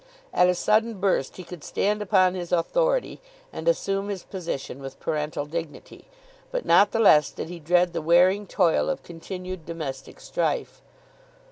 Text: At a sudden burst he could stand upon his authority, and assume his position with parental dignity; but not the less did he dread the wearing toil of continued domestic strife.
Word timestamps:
At 0.33 0.49
a 0.49 0.55
sudden 0.55 0.95
burst 0.99 1.37
he 1.37 1.43
could 1.43 1.63
stand 1.63 2.01
upon 2.01 2.33
his 2.33 2.51
authority, 2.51 3.21
and 3.53 3.67
assume 3.67 4.09
his 4.09 4.23
position 4.23 4.81
with 4.81 4.99
parental 4.99 5.45
dignity; 5.45 6.05
but 6.49 6.65
not 6.65 6.89
the 6.89 6.97
less 6.97 7.29
did 7.29 7.49
he 7.49 7.59
dread 7.59 7.93
the 7.93 8.01
wearing 8.01 8.47
toil 8.47 8.89
of 8.89 9.03
continued 9.03 9.63
domestic 9.63 10.19
strife. 10.19 10.81